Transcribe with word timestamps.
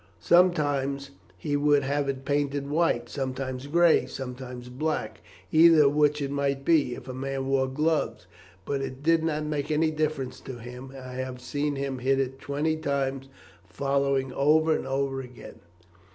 Sometimes 0.19 1.11
he 1.37 1.55
would 1.55 1.83
have 1.83 2.09
it 2.09 2.25
painted 2.25 2.67
white, 2.67 3.07
sometimes 3.07 3.67
gray, 3.67 4.07
sometimes 4.07 4.67
black, 4.67 5.21
either 5.51 5.83
of 5.83 5.93
which 5.93 6.23
it 6.23 6.31
might 6.31 6.65
be, 6.65 6.95
if 6.95 7.07
a 7.07 7.13
man 7.13 7.45
wore 7.45 7.67
gloves, 7.67 8.25
but 8.65 8.81
it 8.81 9.03
did 9.03 9.23
not 9.23 9.43
make 9.45 9.69
any 9.69 9.91
difference 9.91 10.39
to 10.39 10.57
him; 10.57 10.89
and 10.89 11.03
I 11.03 11.17
have 11.17 11.39
seen 11.39 11.75
him 11.75 11.99
hit 11.99 12.19
it 12.19 12.39
twenty 12.41 12.77
times 12.77 13.29
following, 13.69 14.33
over 14.33 14.75
and 14.75 14.87
over 14.87 15.21
again." 15.21 15.59